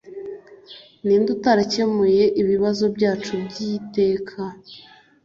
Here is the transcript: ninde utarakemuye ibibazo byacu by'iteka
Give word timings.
ninde 1.05 1.29
utarakemuye 1.37 2.23
ibibazo 2.41 2.83
byacu 2.95 3.33
by'iteka 3.45 4.39